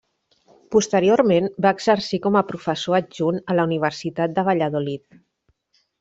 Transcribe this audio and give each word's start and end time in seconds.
Posteriorment, 0.75 1.49
va 1.65 1.73
exercir 1.77 2.19
com 2.23 2.37
a 2.39 2.43
professor 2.51 2.97
adjunt 2.99 3.37
a 3.53 3.57
la 3.59 3.65
Universitat 3.69 4.33
de 4.39 4.45
Valladolid. 4.51 5.05